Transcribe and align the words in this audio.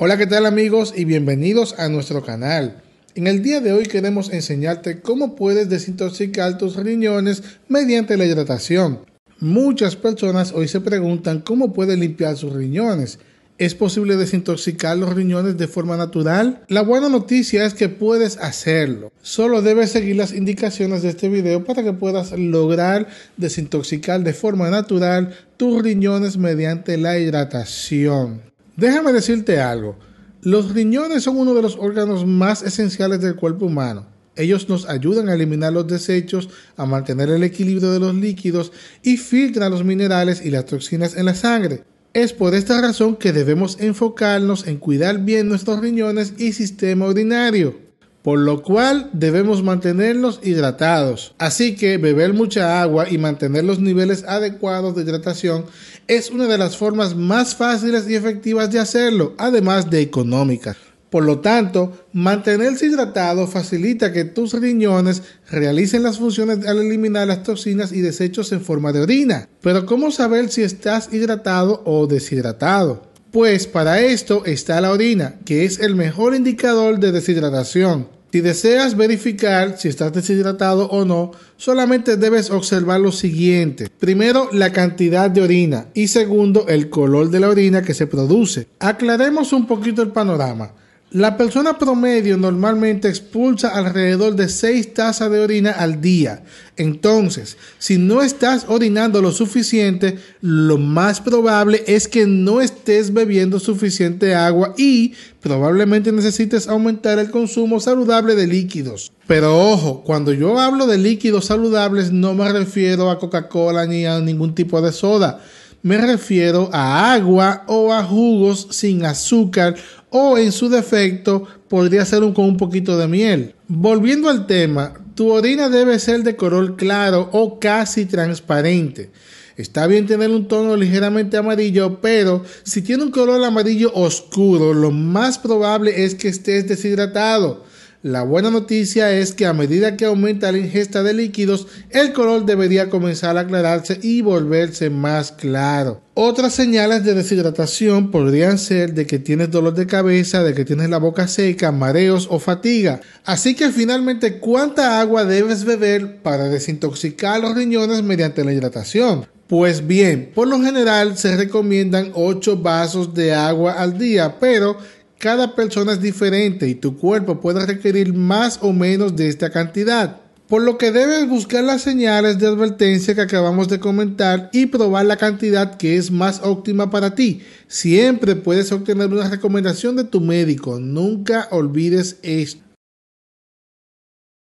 Hola, 0.00 0.16
¿qué 0.16 0.28
tal 0.28 0.46
amigos? 0.46 0.94
Y 0.96 1.04
bienvenidos 1.04 1.74
a 1.76 1.88
nuestro 1.88 2.22
canal. 2.22 2.82
En 3.16 3.26
el 3.26 3.42
día 3.42 3.60
de 3.60 3.72
hoy 3.72 3.82
queremos 3.82 4.32
enseñarte 4.32 5.00
cómo 5.00 5.34
puedes 5.34 5.68
desintoxicar 5.68 6.56
tus 6.56 6.76
riñones 6.76 7.42
mediante 7.66 8.16
la 8.16 8.24
hidratación. 8.24 9.00
Muchas 9.40 9.96
personas 9.96 10.52
hoy 10.52 10.68
se 10.68 10.80
preguntan 10.80 11.40
cómo 11.40 11.72
pueden 11.72 11.98
limpiar 11.98 12.36
sus 12.36 12.52
riñones. 12.52 13.18
¿Es 13.58 13.74
posible 13.74 14.16
desintoxicar 14.16 14.96
los 14.96 15.12
riñones 15.12 15.58
de 15.58 15.66
forma 15.66 15.96
natural? 15.96 16.62
La 16.68 16.82
buena 16.82 17.08
noticia 17.08 17.64
es 17.64 17.74
que 17.74 17.88
puedes 17.88 18.36
hacerlo. 18.36 19.10
Solo 19.20 19.62
debes 19.62 19.90
seguir 19.90 20.14
las 20.14 20.32
indicaciones 20.32 21.02
de 21.02 21.08
este 21.08 21.28
video 21.28 21.64
para 21.64 21.82
que 21.82 21.92
puedas 21.92 22.30
lograr 22.38 23.08
desintoxicar 23.36 24.22
de 24.22 24.32
forma 24.32 24.70
natural 24.70 25.34
tus 25.56 25.82
riñones 25.82 26.36
mediante 26.36 26.98
la 26.98 27.18
hidratación. 27.18 28.46
Déjame 28.78 29.12
decirte 29.12 29.60
algo. 29.60 29.98
Los 30.40 30.72
riñones 30.72 31.24
son 31.24 31.36
uno 31.36 31.52
de 31.52 31.62
los 31.62 31.76
órganos 31.76 32.24
más 32.24 32.62
esenciales 32.62 33.20
del 33.20 33.34
cuerpo 33.34 33.66
humano. 33.66 34.06
Ellos 34.36 34.68
nos 34.68 34.88
ayudan 34.88 35.28
a 35.28 35.34
eliminar 35.34 35.72
los 35.72 35.88
desechos, 35.88 36.48
a 36.76 36.86
mantener 36.86 37.28
el 37.28 37.42
equilibrio 37.42 37.90
de 37.90 37.98
los 37.98 38.14
líquidos 38.14 38.70
y 39.02 39.16
filtran 39.16 39.72
los 39.72 39.82
minerales 39.82 40.46
y 40.46 40.50
las 40.50 40.66
toxinas 40.66 41.16
en 41.16 41.24
la 41.24 41.34
sangre. 41.34 41.82
Es 42.14 42.32
por 42.32 42.54
esta 42.54 42.80
razón 42.80 43.16
que 43.16 43.32
debemos 43.32 43.80
enfocarnos 43.80 44.68
en 44.68 44.76
cuidar 44.76 45.24
bien 45.24 45.48
nuestros 45.48 45.80
riñones 45.80 46.34
y 46.38 46.52
sistema 46.52 47.08
urinario 47.08 47.87
por 48.28 48.40
lo 48.40 48.62
cual 48.62 49.08
debemos 49.14 49.62
mantenerlos 49.62 50.40
hidratados. 50.42 51.32
Así 51.38 51.76
que 51.76 51.96
beber 51.96 52.34
mucha 52.34 52.82
agua 52.82 53.08
y 53.08 53.16
mantener 53.16 53.64
los 53.64 53.80
niveles 53.80 54.22
adecuados 54.28 54.94
de 54.94 55.00
hidratación 55.00 55.64
es 56.08 56.30
una 56.30 56.44
de 56.44 56.58
las 56.58 56.76
formas 56.76 57.16
más 57.16 57.56
fáciles 57.56 58.06
y 58.06 58.16
efectivas 58.16 58.70
de 58.70 58.80
hacerlo, 58.80 59.34
además 59.38 59.88
de 59.88 60.02
económicas. 60.02 60.76
Por 61.08 61.24
lo 61.24 61.38
tanto, 61.38 62.06
mantenerse 62.12 62.84
hidratado 62.84 63.46
facilita 63.46 64.12
que 64.12 64.26
tus 64.26 64.52
riñones 64.52 65.22
realicen 65.50 66.02
las 66.02 66.18
funciones 66.18 66.66
al 66.66 66.80
eliminar 66.82 67.28
las 67.28 67.44
toxinas 67.44 67.92
y 67.92 68.02
desechos 68.02 68.52
en 68.52 68.60
forma 68.60 68.92
de 68.92 69.00
orina. 69.00 69.48
Pero 69.62 69.86
¿cómo 69.86 70.10
saber 70.10 70.50
si 70.50 70.62
estás 70.62 71.14
hidratado 71.14 71.80
o 71.86 72.06
deshidratado? 72.06 73.08
Pues 73.32 73.66
para 73.66 74.00
esto 74.00 74.44
está 74.44 74.82
la 74.82 74.90
orina, 74.90 75.36
que 75.46 75.64
es 75.64 75.80
el 75.80 75.94
mejor 75.94 76.34
indicador 76.34 76.98
de 76.98 77.12
deshidratación. 77.12 78.17
Si 78.30 78.42
deseas 78.42 78.94
verificar 78.94 79.78
si 79.78 79.88
estás 79.88 80.12
deshidratado 80.12 80.86
o 80.88 81.06
no, 81.06 81.32
solamente 81.56 82.18
debes 82.18 82.50
observar 82.50 83.00
lo 83.00 83.10
siguiente. 83.10 83.88
Primero, 83.98 84.50
la 84.52 84.70
cantidad 84.70 85.30
de 85.30 85.40
orina 85.40 85.86
y 85.94 86.08
segundo, 86.08 86.66
el 86.68 86.90
color 86.90 87.30
de 87.30 87.40
la 87.40 87.48
orina 87.48 87.82
que 87.82 87.94
se 87.94 88.06
produce. 88.06 88.66
Aclaremos 88.80 89.54
un 89.54 89.66
poquito 89.66 90.02
el 90.02 90.08
panorama. 90.08 90.72
La 91.10 91.38
persona 91.38 91.78
promedio 91.78 92.36
normalmente 92.36 93.08
expulsa 93.08 93.68
alrededor 93.68 94.36
de 94.36 94.50
6 94.50 94.92
tazas 94.92 95.30
de 95.30 95.40
orina 95.40 95.70
al 95.70 96.02
día. 96.02 96.42
Entonces, 96.76 97.56
si 97.78 97.96
no 97.96 98.20
estás 98.20 98.66
orinando 98.68 99.22
lo 99.22 99.32
suficiente, 99.32 100.18
lo 100.42 100.76
más 100.76 101.22
probable 101.22 101.82
es 101.86 102.08
que 102.08 102.26
no 102.26 102.60
estés 102.60 103.14
bebiendo 103.14 103.58
suficiente 103.58 104.34
agua 104.34 104.74
y 104.76 105.14
probablemente 105.40 106.12
necesites 106.12 106.68
aumentar 106.68 107.18
el 107.18 107.30
consumo 107.30 107.80
saludable 107.80 108.34
de 108.34 108.46
líquidos. 108.46 109.10
Pero 109.26 109.58
ojo, 109.58 110.02
cuando 110.04 110.34
yo 110.34 110.58
hablo 110.58 110.86
de 110.86 110.98
líquidos 110.98 111.46
saludables 111.46 112.12
no 112.12 112.34
me 112.34 112.52
refiero 112.52 113.10
a 113.10 113.18
Coca-Cola 113.18 113.86
ni 113.86 114.04
a 114.04 114.20
ningún 114.20 114.54
tipo 114.54 114.82
de 114.82 114.92
soda 114.92 115.40
me 115.82 115.98
refiero 115.98 116.70
a 116.72 117.12
agua 117.12 117.64
o 117.66 117.92
a 117.92 118.02
jugos 118.02 118.68
sin 118.70 119.04
azúcar 119.04 119.76
o 120.10 120.38
en 120.38 120.52
su 120.52 120.68
defecto 120.68 121.46
podría 121.68 122.04
ser 122.04 122.20
con 122.32 122.44
un 122.44 122.56
poquito 122.56 122.96
de 122.96 123.08
miel. 123.08 123.54
Volviendo 123.68 124.28
al 124.28 124.46
tema, 124.46 124.94
tu 125.14 125.30
orina 125.30 125.68
debe 125.68 125.98
ser 125.98 126.22
de 126.22 126.36
color 126.36 126.76
claro 126.76 127.28
o 127.32 127.58
casi 127.60 128.06
transparente. 128.06 129.10
Está 129.56 129.88
bien 129.88 130.06
tener 130.06 130.30
un 130.30 130.46
tono 130.46 130.76
ligeramente 130.76 131.36
amarillo, 131.36 132.00
pero 132.00 132.44
si 132.62 132.80
tiene 132.80 133.02
un 133.02 133.10
color 133.10 133.42
amarillo 133.44 133.92
oscuro, 133.92 134.72
lo 134.72 134.92
más 134.92 135.38
probable 135.38 136.04
es 136.04 136.14
que 136.14 136.28
estés 136.28 136.68
deshidratado. 136.68 137.64
La 138.02 138.22
buena 138.22 138.52
noticia 138.52 139.10
es 139.10 139.32
que 139.32 139.44
a 139.44 139.52
medida 139.52 139.96
que 139.96 140.04
aumenta 140.04 140.52
la 140.52 140.58
ingesta 140.58 141.02
de 141.02 141.14
líquidos, 141.14 141.66
el 141.90 142.12
color 142.12 142.46
debería 142.46 142.90
comenzar 142.90 143.36
a 143.36 143.40
aclararse 143.40 143.98
y 144.00 144.20
volverse 144.20 144.88
más 144.88 145.32
claro. 145.32 146.00
Otras 146.14 146.54
señales 146.54 147.02
de 147.02 147.14
deshidratación 147.14 148.12
podrían 148.12 148.58
ser 148.58 148.94
de 148.94 149.04
que 149.04 149.18
tienes 149.18 149.50
dolor 149.50 149.74
de 149.74 149.88
cabeza, 149.88 150.44
de 150.44 150.54
que 150.54 150.64
tienes 150.64 150.90
la 150.90 150.98
boca 150.98 151.26
seca, 151.26 151.72
mareos 151.72 152.28
o 152.30 152.38
fatiga. 152.38 153.00
Así 153.24 153.56
que 153.56 153.70
finalmente, 153.70 154.38
¿cuánta 154.38 155.00
agua 155.00 155.24
debes 155.24 155.64
beber 155.64 156.22
para 156.22 156.48
desintoxicar 156.48 157.40
los 157.40 157.56
riñones 157.56 158.04
mediante 158.04 158.44
la 158.44 158.52
hidratación? 158.52 159.26
Pues 159.48 159.86
bien, 159.86 160.30
por 160.36 160.46
lo 160.46 160.60
general 160.60 161.18
se 161.18 161.36
recomiendan 161.36 162.12
8 162.14 162.58
vasos 162.58 163.12
de 163.14 163.34
agua 163.34 163.72
al 163.72 163.98
día, 163.98 164.38
pero 164.38 164.76
cada 165.18 165.54
persona 165.54 165.92
es 165.92 166.00
diferente 166.00 166.68
y 166.68 166.74
tu 166.74 166.96
cuerpo 166.96 167.40
puede 167.40 167.66
requerir 167.66 168.14
más 168.14 168.58
o 168.62 168.72
menos 168.72 169.16
de 169.16 169.28
esta 169.28 169.50
cantidad. 169.50 170.20
Por 170.48 170.62
lo 170.62 170.78
que 170.78 170.92
debes 170.92 171.28
buscar 171.28 171.62
las 171.62 171.82
señales 171.82 172.38
de 172.38 172.46
advertencia 172.46 173.14
que 173.14 173.20
acabamos 173.20 173.68
de 173.68 173.80
comentar 173.80 174.48
y 174.52 174.66
probar 174.66 175.04
la 175.04 175.18
cantidad 175.18 175.76
que 175.76 175.96
es 175.96 176.10
más 176.10 176.40
óptima 176.42 176.90
para 176.90 177.14
ti. 177.14 177.42
Siempre 177.66 178.34
puedes 178.34 178.72
obtener 178.72 179.08
una 179.08 179.28
recomendación 179.28 179.96
de 179.96 180.04
tu 180.04 180.22
médico. 180.22 180.80
Nunca 180.80 181.48
olvides 181.50 182.16
esto. 182.22 182.67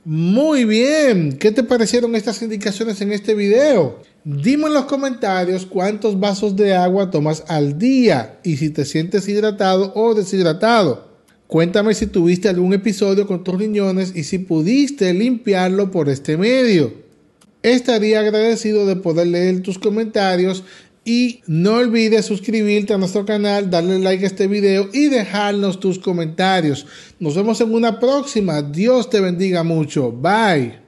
Muy 0.09 0.65
bien, 0.65 1.37
¿qué 1.37 1.51
te 1.51 1.65
parecieron 1.65 2.15
estas 2.15 2.41
indicaciones 2.41 3.01
en 3.01 3.11
este 3.11 3.35
video? 3.35 3.99
Dime 4.23 4.69
en 4.69 4.75
los 4.75 4.85
comentarios 4.85 5.67
cuántos 5.67 6.21
vasos 6.21 6.55
de 6.55 6.77
agua 6.77 7.11
tomas 7.11 7.43
al 7.49 7.77
día 7.77 8.39
y 8.45 8.57
si 8.57 8.71
te 8.71 8.85
sientes 8.85 9.27
hidratado 9.27 9.93
o 9.97 10.15
deshidratado. 10.15 11.09
Cuéntame 11.49 11.93
si 11.93 12.07
tuviste 12.07 12.49
algún 12.49 12.73
episodio 12.73 13.27
con 13.27 13.43
tus 13.43 13.59
riñones 13.59 14.13
y 14.15 14.23
si 14.23 14.39
pudiste 14.39 15.13
limpiarlo 15.13 15.91
por 15.91 16.09
este 16.09 16.37
medio. 16.37 16.95
Estaría 17.65 18.21
agradecido 18.21 18.87
de 18.87 18.95
poder 18.95 19.27
leer 19.27 19.61
tus 19.61 19.77
comentarios 19.77 20.63
y 21.07 21.41
no 21.47 21.77
olvides 21.77 22.27
suscribirte 22.27 22.93
a 22.93 22.99
nuestro 22.99 23.25
canal, 23.25 23.71
darle 23.71 24.01
like 24.01 24.25
a 24.25 24.27
este 24.27 24.49
video 24.49 24.91
y 24.93 25.07
dejarnos 25.07 25.79
tus 25.79 26.01
comentarios. 26.01 26.85
Nos 27.21 27.37
vemos 27.37 27.61
en 27.61 27.73
una 27.73 28.01
próxima. 28.01 28.61
Dios 28.61 29.09
te 29.09 29.21
bendiga 29.21 29.63
mucho. 29.63 30.11
Bye. 30.11 30.86